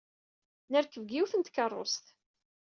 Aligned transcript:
Nerkeb 0.71 1.03
deg 1.05 1.13
yiwet 1.13 1.33
n 1.35 1.41
tkeṛṛust. 1.41 2.05